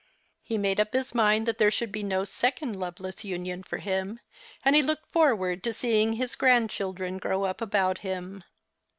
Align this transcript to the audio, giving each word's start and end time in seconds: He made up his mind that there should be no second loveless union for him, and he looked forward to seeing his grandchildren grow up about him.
He 0.41 0.57
made 0.57 0.79
up 0.79 0.93
his 0.93 1.13
mind 1.13 1.45
that 1.45 1.59
there 1.59 1.69
should 1.69 1.91
be 1.91 2.01
no 2.01 2.23
second 2.23 2.73
loveless 2.75 3.23
union 3.23 3.61
for 3.61 3.77
him, 3.77 4.19
and 4.65 4.75
he 4.75 4.81
looked 4.81 5.05
forward 5.13 5.63
to 5.63 5.73
seeing 5.73 6.13
his 6.13 6.35
grandchildren 6.35 7.19
grow 7.19 7.43
up 7.43 7.61
about 7.61 7.99
him. 7.99 8.43